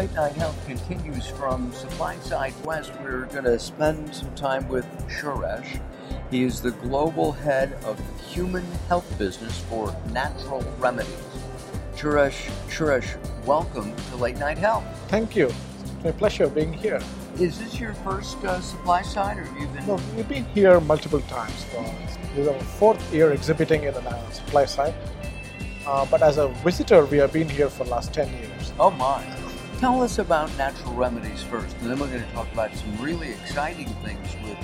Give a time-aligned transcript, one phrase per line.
[0.00, 2.90] Late Night Health continues from SupplySide West.
[3.02, 5.78] We're going to spend some time with Suresh.
[6.30, 11.12] He is the global head of human health business for Natural Remedies.
[11.94, 14.84] Suresh, Suresh, welcome to Late Night Health.
[15.08, 15.48] Thank you.
[15.48, 17.02] It's my pleasure being here.
[17.38, 19.86] Is this your first uh, supply side, or have you been?
[19.86, 21.66] No, we've been here multiple times.
[21.66, 24.94] This is our fourth year exhibiting in the uh, supply side.
[25.86, 28.72] Uh, but as a visitor, we have been here for the last 10 years.
[28.78, 29.39] Oh my.
[29.80, 33.30] Tell us about natural remedies first, and then we're going to talk about some really
[33.30, 34.58] exciting things with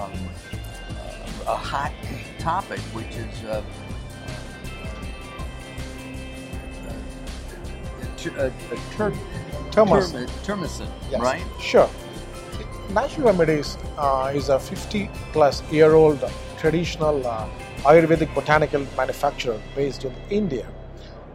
[0.00, 0.10] um,
[1.46, 1.92] uh, a hot
[2.40, 3.62] topic, which is uh,
[8.26, 8.50] uh, uh,
[8.96, 9.12] ter-
[9.70, 10.12] Thomas.
[10.12, 11.20] termi- Turmacin, Yes.
[11.20, 11.44] right?
[11.60, 11.88] Sure.
[12.90, 16.18] Natural Remedies uh, is a 50 plus year old
[16.58, 17.46] traditional uh,
[17.84, 20.66] Ayurvedic botanical manufacturer based in India.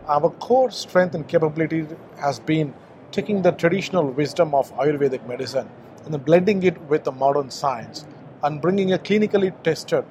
[0.09, 1.85] Our core strength and capability
[2.19, 2.73] has been
[3.13, 5.69] taking the traditional wisdom of Ayurvedic medicine
[6.03, 8.05] and then blending it with the modern science
[8.43, 10.03] and bringing a clinically tested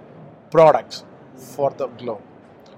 [0.51, 2.23] products for the globe.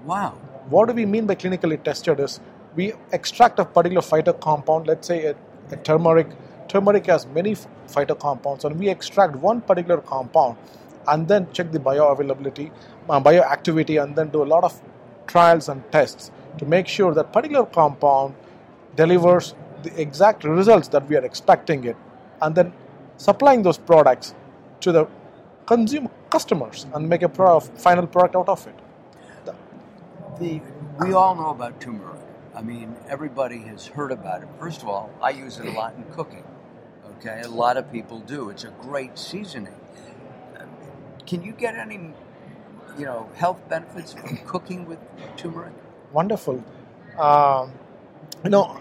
[0.03, 0.31] Wow.
[0.69, 2.39] What do we mean by clinically tested is
[2.75, 5.35] we extract a particular phyto compound, let's say a,
[5.71, 6.27] a turmeric.
[6.67, 7.55] Turmeric has many
[7.87, 10.57] phyto compounds, and we extract one particular compound
[11.07, 12.71] and then check the bioavailability,
[13.09, 14.81] uh, bioactivity, and then do a lot of
[15.27, 18.33] trials and tests to make sure that particular compound
[18.95, 19.53] delivers
[19.85, 21.97] the exact results that we are expecting it,
[22.41, 22.73] and then
[23.17, 24.33] supplying those products
[24.81, 25.07] to the
[25.65, 28.75] consumer customers and make a pro- final product out of it.
[30.39, 30.61] The,
[30.99, 32.19] we all know about turmeric.
[32.53, 34.49] I mean, everybody has heard about it.
[34.59, 36.43] First of all, I use it a lot in cooking.
[37.17, 38.49] Okay, a lot of people do.
[38.49, 39.75] It's a great seasoning.
[41.25, 41.99] Can you get any,
[42.97, 44.99] you know, health benefits from cooking with
[45.37, 45.73] turmeric?
[46.11, 46.63] Wonderful.
[47.17, 47.71] Um,
[48.43, 48.79] you know,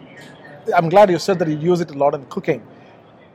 [0.73, 2.63] I'm glad you said that you use it a lot in cooking.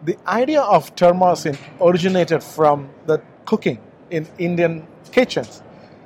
[0.03, 3.79] The idea of turmeric originated from the cooking
[4.09, 5.62] in Indian kitchens.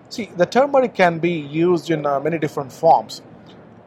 [0.09, 3.21] See, the turmeric can be used in uh, many different forms.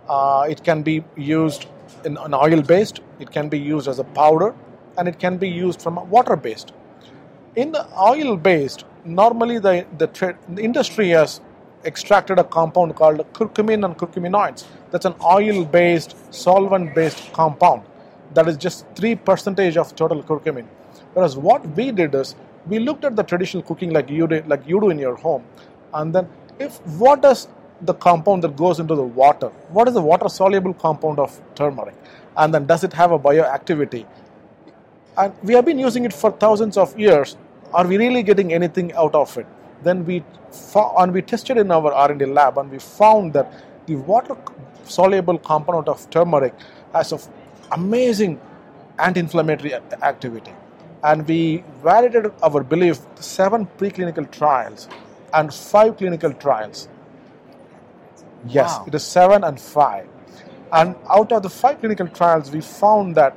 [0.09, 1.67] Uh, it can be used
[2.05, 4.55] in an oil based, it can be used as a powder,
[4.97, 6.73] and it can be used from a water based.
[7.57, 11.41] In the oil based, normally the, the, tra- the industry has
[11.87, 14.65] extracted a compound called curcumin and curcuminoids.
[14.91, 17.83] That's an oil based, solvent based compound
[18.35, 20.67] that is just 3% of total curcumin.
[21.15, 22.35] Whereas what we did is
[22.67, 25.45] we looked at the traditional cooking like you did, like you do in your home,
[25.95, 27.49] and then if what does
[27.83, 31.95] the compound that goes into the water, what is the water soluble compound of turmeric,
[32.37, 34.07] and then does it have a bioactivity?
[35.19, 37.37] and we have been using it for thousands of years.
[37.73, 39.47] Are we really getting anything out of it?
[39.87, 40.17] Then we
[40.51, 43.53] fo- and we tested in our R&D lab, and we found that
[43.87, 46.55] the water-soluble component of turmeric
[46.93, 47.27] has of
[47.73, 48.41] amazing
[48.99, 49.75] anti-inflammatory
[50.13, 50.53] activity.
[51.05, 54.89] And we validated our belief seven preclinical trials
[55.33, 56.89] and five clinical trials.
[58.59, 58.85] Yes, Wow.
[58.89, 60.07] it is seven and five.
[60.73, 63.35] And out of the five clinical trials, we found that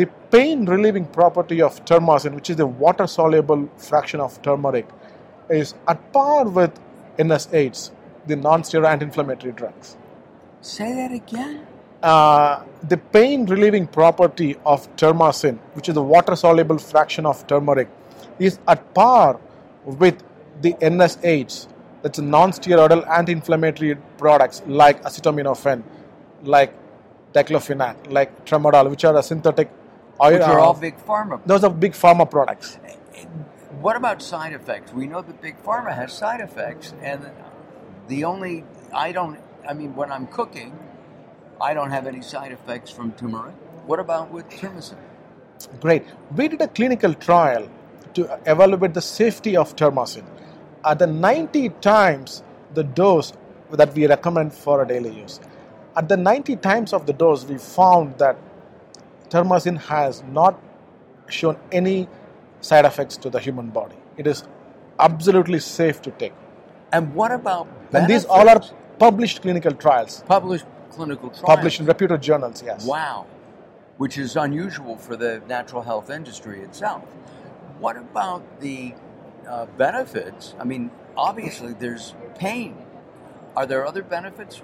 [0.00, 4.86] the pain relieving property of turmeric, which is the water soluble fraction of turmeric,
[5.48, 6.78] is at par with
[7.18, 7.90] NSAIDs,
[8.26, 9.96] the non steroid anti inflammatory drugs.
[10.60, 11.66] Say that again.
[12.02, 17.88] Uh, the pain relieving property of Turmacin, which is the water soluble fraction of turmeric,
[18.38, 19.40] is at par
[19.84, 20.22] with
[20.60, 21.68] the NSAIDs,
[22.02, 25.82] that's non steroidal anti inflammatory products like acetaminophen,
[26.42, 26.72] like
[27.32, 29.70] diclofenac, like tramadol, which are a synthetic
[30.22, 30.32] oil.
[30.32, 31.40] Which are all big pharma.
[31.46, 32.78] those are big pharma products.
[33.80, 34.92] What about side effects?
[34.92, 37.30] We know that big pharma has side effects, and
[38.08, 39.38] the only I don't.
[39.68, 40.78] I mean, when I'm cooking,
[41.60, 43.54] I don't have any side effects from turmeric.
[43.86, 44.98] What about with turmeric?
[45.80, 46.04] Great.
[46.34, 47.68] We did a clinical trial
[48.14, 50.24] to evaluate the safety of Turmacin.
[50.84, 52.42] At the 90 times
[52.74, 53.32] the dose
[53.70, 55.40] that we recommend for a daily use.
[55.96, 58.36] At the 90 times of the dose, we found that
[59.28, 60.60] Turmacin has not
[61.28, 62.08] shown any
[62.66, 63.96] side effects to the human body.
[64.16, 64.44] It is
[64.98, 66.34] absolutely safe to take.
[66.92, 68.62] And what about And these all are
[68.98, 71.42] published clinical trials, published clinical trials?
[71.54, 72.86] published in reputed journals, yes.
[72.86, 73.26] Wow,
[73.96, 77.02] which is unusual for the natural health industry itself.
[77.78, 78.94] What about the
[79.48, 80.54] uh, benefits?
[80.58, 82.76] I mean, obviously there's pain.
[83.56, 84.62] Are there other benefits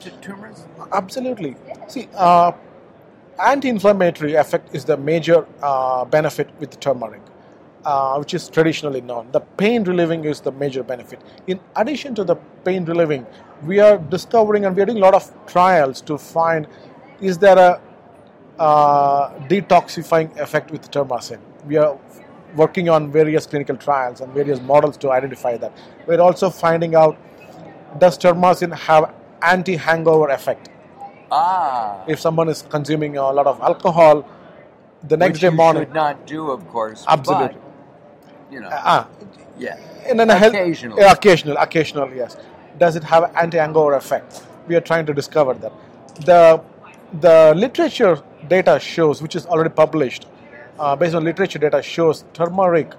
[0.00, 0.66] to tumors?
[0.92, 1.56] Absolutely.
[1.88, 2.52] See, uh,
[3.42, 7.22] anti-inflammatory effect is the major uh, benefit with turmeric,
[7.84, 9.30] uh, which is traditionally known.
[9.32, 11.20] The pain relieving is the major benefit.
[11.46, 13.26] In addition to the pain relieving,
[13.64, 16.66] we are discovering and we are doing a lot of trials to find
[17.20, 17.80] is there a
[18.58, 21.38] uh, detoxifying effect with Turmacin.
[21.66, 21.98] We are
[22.54, 25.72] working on various clinical trials and various models to identify that.
[26.06, 27.18] We're also finding out
[27.98, 30.68] does Turmacin have anti-hangover effect?
[31.30, 32.04] Ah.
[32.06, 34.28] If someone is consuming a lot of alcohol,
[35.02, 37.04] the next which day you morning, should not do, of course.
[37.06, 37.60] Absolutely.
[38.50, 39.08] You know, ah,
[39.58, 39.78] yeah.
[40.06, 41.00] and then a health- Occasionally.
[41.02, 42.36] yeah, occasional, occasional, yes.
[42.78, 44.42] Does it have anti-hangover effect?
[44.66, 45.72] We are trying to discover that.
[46.24, 46.60] The
[47.20, 50.26] the literature data shows, which is already published,
[50.78, 52.92] uh, based on literature data shows turmeric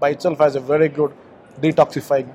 [0.00, 1.12] by itself has a very good
[1.60, 2.28] detoxifying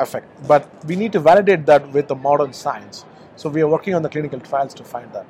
[0.00, 0.26] effect.
[0.48, 3.04] But we need to validate that with the modern science.
[3.36, 5.26] So we are working on the clinical trials to find that.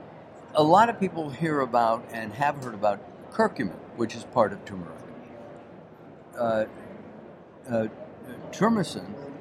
[0.54, 3.00] A lot of people hear about and have heard about
[3.32, 5.03] curcumin, which is part of turmeric.
[6.38, 6.64] Uh,
[7.70, 7.86] uh,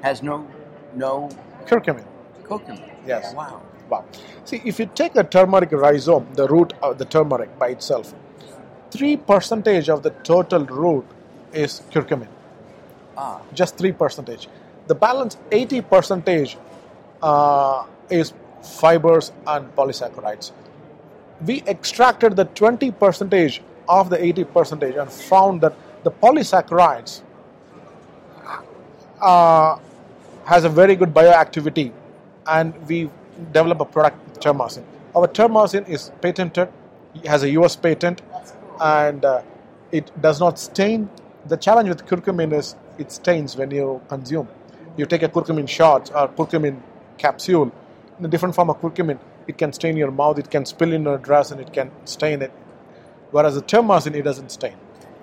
[0.02, 0.48] has no
[0.96, 1.30] no
[1.66, 2.06] Curcumin.
[2.44, 2.82] curcumin.
[3.08, 3.34] Yes.
[3.34, 3.62] Wow.
[3.90, 4.06] Wow.
[4.46, 8.14] See, if you take the turmeric rhizome, the root of the turmeric by itself,
[8.92, 11.06] three percentage of the total root
[11.54, 12.28] is curcumin.
[13.18, 13.42] Ah.
[13.54, 14.48] Just three percentage.
[14.88, 16.58] The balance eighty percentage
[17.22, 20.52] uh, is fibers and polysaccharides.
[21.46, 27.22] We extracted the twenty percentage of the eighty percentage and found that the polysaccharides
[29.22, 29.78] uh,
[30.46, 31.92] has a very good bioactivity,
[32.48, 33.10] and we
[33.52, 34.84] develop a product Turmacin.
[35.16, 36.70] Our Turmacin is patented,
[37.16, 38.22] it has a US patent,
[38.82, 39.42] and uh,
[39.92, 41.10] it does not stain.
[41.46, 44.48] The challenge with curcumin is it stains when you consume.
[44.98, 46.82] You take a curcumin shot or curcumin
[47.18, 47.72] capsule,
[48.20, 51.04] in a different form of curcumin, it can stain your mouth, it can spill in
[51.04, 52.52] your dress, and it can stain it.
[53.32, 54.76] Whereas the Turmacin, it doesn't stain.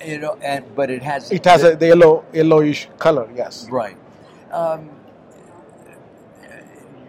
[0.05, 3.29] You know, and but it has It has a, the yellow yellowish color.
[3.35, 3.69] Yes.
[3.71, 3.97] right.
[4.51, 4.91] Um,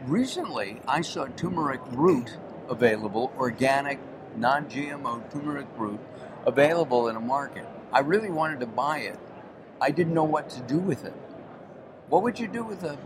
[0.06, 2.38] recently, I saw turmeric root
[2.70, 4.00] available, organic,
[4.36, 6.00] non-GMO turmeric root
[6.46, 7.66] available in a market.
[7.92, 9.20] I really wanted to buy it.
[9.80, 11.14] I didn't know what to do with it.
[12.10, 12.98] What would you do with the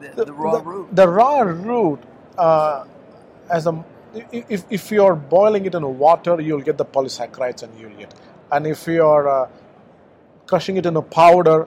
[0.00, 0.94] the, the raw the, root?
[0.94, 2.00] The raw root,
[2.38, 2.84] uh,
[3.50, 3.84] as a
[4.32, 8.14] if, if you're boiling it in water, you'll get the polysaccharides and you'll get.
[8.52, 9.48] And if you're uh,
[10.46, 11.66] crushing it in a powder,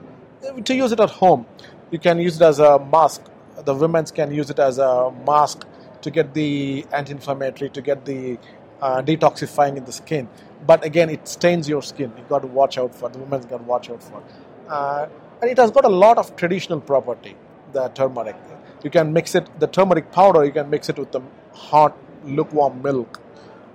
[0.64, 1.44] to use it at home,
[1.90, 3.22] you can use it as a mask.
[3.64, 5.66] The women can use it as a mask
[6.02, 8.38] to get the anti-inflammatory, to get the
[8.80, 10.28] uh, detoxifying in the skin.
[10.64, 12.12] But again, it stains your skin.
[12.16, 13.08] You got to watch out for.
[13.08, 14.22] The women's got to watch out for.
[14.68, 15.08] Uh,
[15.42, 17.34] and it has got a lot of traditional property.
[17.72, 18.36] The turmeric.
[18.84, 19.48] You can mix it.
[19.58, 20.44] The turmeric powder.
[20.44, 21.20] You can mix it with the
[21.52, 23.20] hot, lukewarm milk,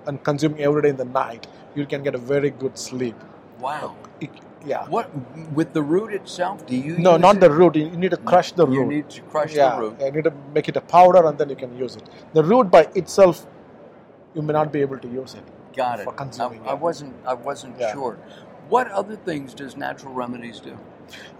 [0.06, 1.46] and consume every day in the night.
[1.74, 3.16] You can get a very good sleep.
[3.60, 3.94] wow.
[4.20, 4.30] It-
[4.64, 4.86] yeah.
[4.88, 5.10] What
[5.58, 6.64] with the root itself?
[6.66, 7.40] Do you No, use not it?
[7.40, 7.74] the root.
[7.76, 8.74] You need to crush the root.
[8.74, 9.96] You need to crush yeah, the root.
[10.00, 12.04] You need to make it a powder and then you can use it.
[12.32, 13.44] The root by itself,
[14.34, 15.42] you may not be able to use it.
[15.76, 16.04] Got it.
[16.04, 17.14] for consuming I, I wasn't.
[17.26, 17.92] I wasn't Yeah.
[17.92, 18.18] sure.
[18.68, 20.78] What other things does natural remedies do?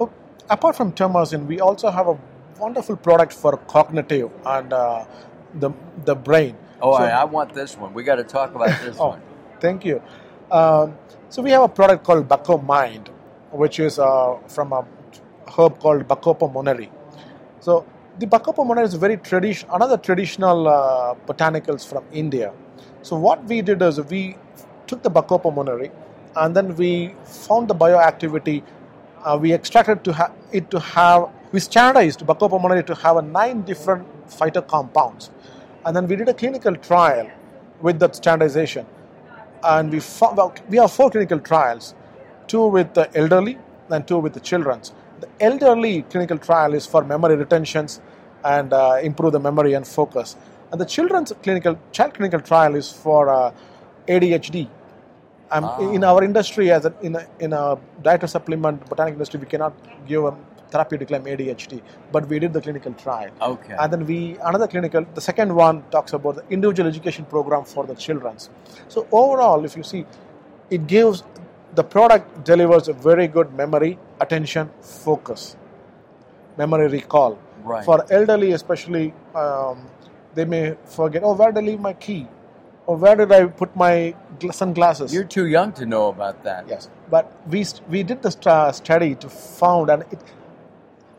[0.00, 0.10] Oh,
[0.50, 2.18] apart from Turmacin, we also have a
[2.58, 5.04] wonderful product for cognitive and uh,
[5.54, 5.70] the
[6.06, 6.56] the brain.
[6.80, 7.94] Oh, So- I, I want this one.
[7.94, 9.22] We got to talk about this Oh, one.
[9.60, 10.02] thank you.
[10.52, 10.98] Um,
[11.30, 13.08] so we have a product called BacoMind,
[13.52, 14.86] which is uh, from a
[15.56, 16.90] herb called Bacopa monnieri.
[17.60, 17.86] So
[18.18, 22.52] the Bacopa monnieri is very tradition, another traditional uh, botanicals from India.
[23.00, 24.36] So what we did is we
[24.86, 25.90] took the Bacopa monnieri
[26.36, 28.62] and then we found the bioactivity.
[29.24, 33.22] Uh, we extracted to ha- it to have we standardized Bacopa monnieri to have a
[33.22, 35.30] nine different phytocompounds,
[35.86, 37.30] and then we did a clinical trial
[37.80, 38.84] with that standardization
[39.64, 41.94] and we found well, we have four clinical trials
[42.48, 43.58] two with the elderly
[43.90, 44.92] and two with the children's.
[45.20, 48.00] The elderly clinical trial is for memory retentions
[48.44, 50.36] and uh, improve the memory and focus.
[50.72, 53.52] And the children's clinical child clinical trial is for uh,
[54.08, 54.68] adhd
[55.50, 55.78] um, Ah.
[55.96, 59.74] in our industry as a, in a, in a dietary supplement botanic industry we cannot
[60.06, 60.34] give a
[60.72, 61.80] therapeutic like adhd
[62.16, 63.76] but we did the clinical trial Okay.
[63.78, 64.18] and then we
[64.50, 68.50] another clinical the second one talks about the individual education program for the children's
[68.96, 70.02] so overall if you see
[70.78, 71.22] it gives
[71.80, 73.92] the product delivers a very good memory
[74.26, 74.70] attention
[75.06, 75.56] focus
[76.58, 77.84] memory recall Right.
[77.84, 79.86] for elderly especially um,
[80.34, 82.26] they may forget oh where did i leave my key
[82.86, 83.92] or where did i put my
[84.40, 86.66] gl- sunglasses You're too young to know about that.
[86.72, 89.28] Yes, but we we did the st- study to
[89.60, 90.18] found, and it,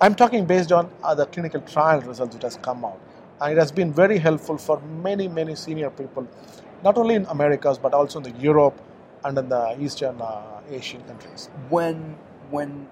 [0.04, 3.00] I'm talking based on the clinical trial results that has come out,
[3.40, 6.28] and it has been very helpful for many many senior people,
[6.84, 8.78] not only in Americas but also in the Europe
[9.24, 11.50] and in the Eastern uh, Asian countries.
[11.70, 12.18] When
[12.52, 12.90] when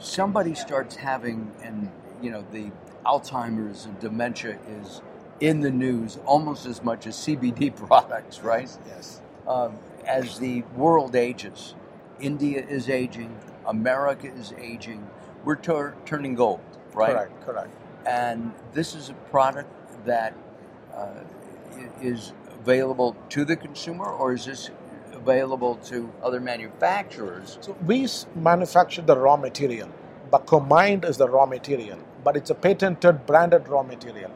[0.00, 2.72] somebody starts having and you know the
[3.06, 5.02] Alzheimer's and dementia is
[5.38, 8.70] in the news almost as much as CBD products, right?
[8.88, 9.20] Yes.
[9.46, 11.74] um, as the world ages,
[12.20, 15.08] India is aging, America is aging,
[15.46, 16.60] we're tur- turning gold,
[16.92, 17.12] right?
[17.12, 17.70] Correct, correct.
[18.04, 19.70] And this is a product
[20.04, 20.34] that
[20.94, 21.06] uh,
[22.02, 24.70] is available to the consumer, or is this
[25.14, 27.58] available to other manufacturers?
[27.60, 29.88] So we manufacture the raw material.
[30.30, 34.32] but BacoMind is the raw material, but it's a patented, branded raw material.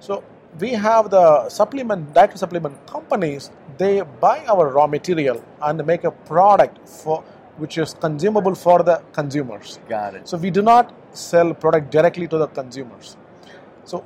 [0.00, 0.24] So
[0.58, 3.50] we have the supplement, dietary supplement companies.
[3.78, 7.22] They buy our raw material and make a product for
[7.60, 9.78] which is consumable for the consumers.
[9.88, 10.28] Got it.
[10.28, 13.16] So we do not sell product directly to the consumers.
[13.84, 13.98] So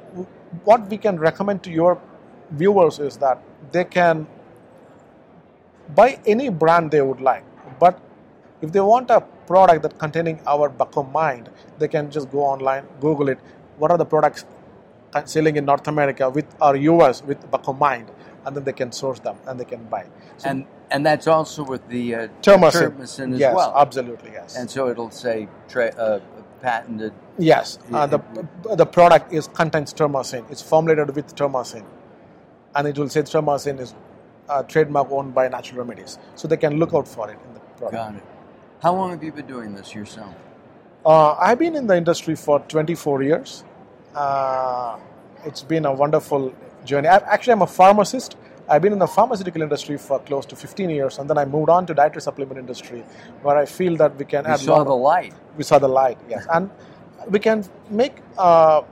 [0.65, 2.01] what we can recommend to your
[2.51, 3.43] viewers is that
[3.73, 4.27] they can
[5.95, 7.45] buy any brand they would like,
[7.79, 8.01] but
[8.63, 13.29] if they want a product that containing our BacoMind, they can just go online, Google
[13.29, 13.39] it.
[13.79, 14.45] What are the products
[15.25, 18.09] selling in North America with our US with BacoMind,
[18.45, 20.07] and then they can source them and they can buy.
[20.37, 23.73] So and and that's also with the uh, Turmacin, Turmacin as yes, well.
[23.77, 24.57] absolutely, yes.
[24.57, 26.21] And so it'll say tra- uh,
[26.61, 27.13] patented.
[27.39, 28.21] Yes, uh, the
[28.77, 30.51] the product is contains Turmacin.
[30.51, 31.85] It's formulated with Turmacin,
[32.75, 33.95] and it will say Turmacin is
[34.49, 37.61] uh, trademark owned by Natural Remedies, so they can look out for it in the
[37.61, 37.93] product.
[37.93, 38.23] Got it.
[38.83, 40.35] How long have you been doing this yourself?
[41.07, 43.65] Uh, I've been in the industry for 24 years.
[44.15, 44.99] Uh,
[45.45, 47.09] it's been a wonderful journey.
[47.09, 48.37] I, actually, I'm a pharmacist.
[48.69, 51.69] I've been in the pharmaceutical industry for close to 15 years, and then I moved
[51.69, 53.05] on to dietary supplement industry,
[53.43, 55.35] where I feel that we can add saw the light.
[55.57, 56.71] we saw the light yes and
[57.29, 58.83] we can make uh,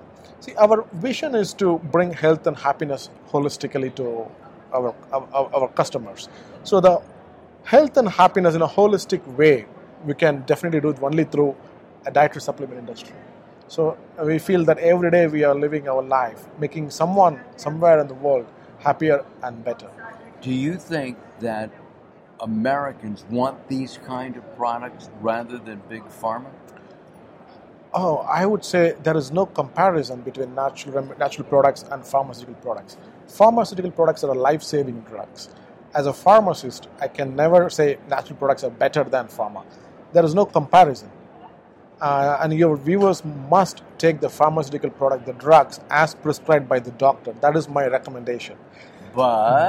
[0.41, 4.27] see our vision is to bring health and happiness holistically to
[4.73, 6.29] our, our our customers
[6.65, 7.01] so the
[7.65, 9.67] health and happiness in a holistic way
[10.05, 11.55] we can definitely do it only through
[12.07, 13.15] a dietary supplement industry
[13.75, 13.83] so
[14.31, 18.21] we feel that every day we are living our life making someone somewhere in the
[18.27, 18.47] world
[18.89, 19.91] happier and better
[20.43, 21.71] Do you think that
[22.41, 26.51] Americans want these kind of products rather than big pharma?
[27.95, 32.97] Oh, I would say there is no comparison between natural natural products and pharmaceutical products.
[33.29, 35.49] Pharmaceutical products are life-saving drugs.
[35.95, 39.63] As a pharmacist, I can never say natural products are better than pharma.
[40.13, 41.11] There is no comparison.
[42.03, 46.91] Uh, and your viewers must take the pharmaceutical product, the drugs, as prescribed by the
[46.93, 47.33] doctor.
[47.41, 48.57] That is my recommendation.
[49.15, 49.69] But,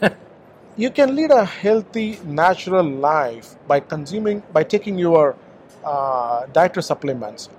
[0.00, 0.16] But
[0.76, 5.36] you can lead a healthy, natural life by consuming, by taking your
[5.84, 7.50] uh, dietary supplements.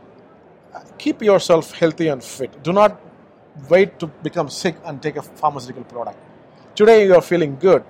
[0.98, 2.64] Keep yourself healthy and fit.
[2.64, 3.00] Do not
[3.70, 6.18] wait to become sick and take a pharmaceutical product.
[6.74, 7.84] Today you are feeling good.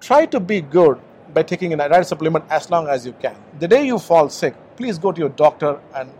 [0.00, 1.00] Try to be good
[1.34, 3.34] by taking a dietary supplement as long as you can.
[3.58, 6.10] The day you fall sick, please go to your doctor and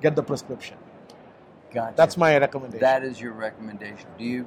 [0.00, 0.76] get the prescription.
[1.72, 1.94] gotcha.
[1.96, 2.80] That's my recommendation.
[2.80, 4.08] that is your recommendation.
[4.18, 4.46] Do you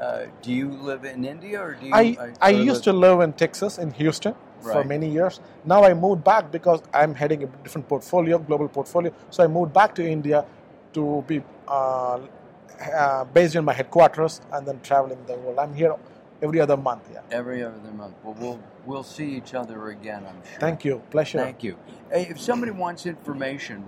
[0.00, 1.94] uh, do you live in India or do you?
[1.94, 5.40] I, uh, I or used to live in Texas, in Houston, for many years.
[5.64, 9.12] Now I moved back because I'm heading a different portfolio, global portfolio.
[9.30, 10.44] So I moved back to India
[10.98, 12.18] to be uh,
[12.94, 15.58] uh, based in my headquarters and then traveling the world.
[15.58, 15.94] I'm here
[16.42, 17.08] every other month.
[17.12, 17.20] Yeah.
[17.30, 18.14] every other month.
[18.22, 20.24] Well, we'll we'll see each other again.
[20.28, 20.60] I'm sure.
[20.60, 21.02] Thank you.
[21.10, 21.38] Pleasure.
[21.38, 21.76] Thank you.
[22.10, 23.84] Hey, if somebody wants information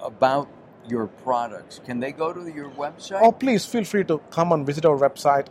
[0.00, 0.48] about
[0.88, 3.20] your products, can they go to your website?
[3.22, 5.46] Oh, please feel free to come and visit our website,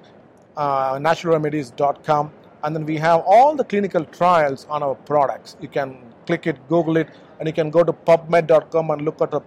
[0.57, 2.31] uh, naturalremedies.com,
[2.63, 5.55] and then we have all the clinical trials on our products.
[5.62, 9.31] You can click it, Google it, and you can go to pubmed.com and look at
[9.31, 9.41] the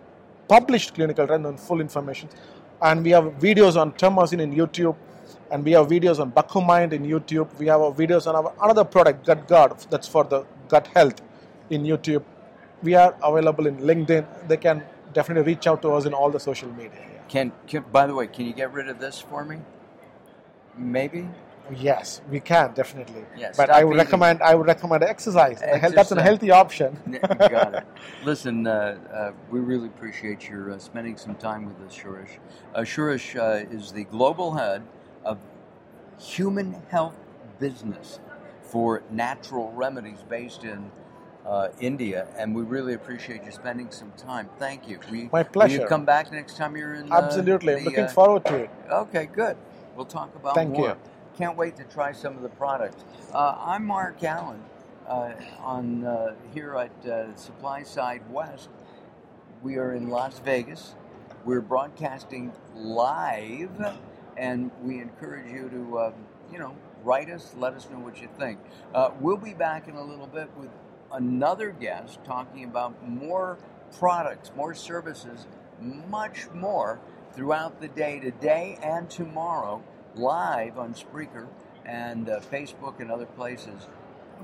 [0.49, 2.29] published clinical trial and full information.
[2.81, 4.97] And we have videos on Turmacin in YouTube,
[5.55, 7.49] and we have videos on BacoMind in YouTube.
[7.61, 11.23] We have videos on our another product, GutGard, that's for the gut health
[11.71, 12.25] in YouTube.
[12.83, 14.49] We are available in LinkedIn.
[14.49, 14.83] They can
[15.13, 16.91] definitely reach out to us in all the social media.
[16.99, 17.23] yeah.
[17.29, 19.59] Can, can by the way, can you get rid of this for me?
[20.77, 21.29] Maybe.
[21.77, 23.25] Yes, we can definitely.
[23.39, 24.05] Yes, but I would eating.
[24.05, 25.61] recommend I would recommend exercise.
[25.61, 26.91] Hel- That's a healthy option.
[27.39, 27.85] Got it.
[28.25, 32.37] Listen, uh, uh, we really appreciate your uh, spending some time with us, Suresh.
[32.75, 34.83] Uh, Suresh uh, is the global head
[35.25, 35.39] of
[36.19, 37.17] human health
[37.59, 38.21] business
[38.63, 40.91] for natural remedies based in
[41.47, 44.49] uh, India, and we really appreciate you spending some time.
[44.59, 44.99] Thank you.
[45.11, 45.83] We, My Will pleasure.
[45.83, 47.13] you come back next time you're in?
[47.13, 48.71] uh, Absolutely, I'm looking uh, forward to it.
[48.91, 49.57] Okay, good.
[49.97, 50.91] We'll talk about Thank more.
[50.91, 50.97] you.
[51.39, 53.05] Can't wait to try some of the products.
[53.33, 54.61] Uh, I'm Mark Alyn
[55.09, 58.69] uh, on uh, here at uh, SupplySide West.
[59.63, 60.95] We are in Las Vegas.
[61.45, 63.71] We're broadcasting live,
[64.37, 66.13] and we encourage you to, uh,
[66.53, 68.59] you know, write us, let us know what you think.
[68.95, 70.71] Uh, we'll be back in a little bit with
[71.13, 73.59] another guest talking about more
[73.99, 75.47] products, more services,
[75.81, 77.01] much more
[77.35, 79.83] throughout the day today and tomorrow
[80.15, 81.49] live on Spreaker
[81.85, 83.89] and uh, Facebook and other places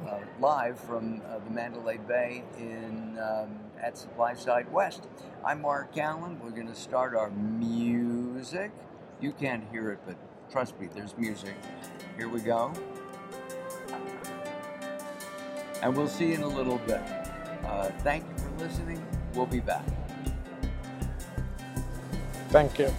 [0.09, 5.07] uh, live from uh, the Mandalay Bay in um, at SupplySide West.
[5.45, 6.41] I'm Mark Alyn.
[6.41, 8.73] We're going to start our music.
[9.21, 10.17] You can't hear it, but
[10.51, 11.55] trust me, there's music.
[12.17, 12.73] Here we go.
[15.83, 17.03] And we'll see you in a little bit.
[17.65, 19.05] Uh, thank you for listening.
[19.35, 19.85] We'll be back.
[22.49, 22.91] Thank you.